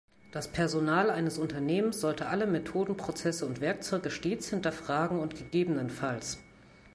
[0.31, 6.37] Das Personal eines Unternehmens sollte alle Methoden, Prozesse und Werkzeuge stets hinterfragen und ggf.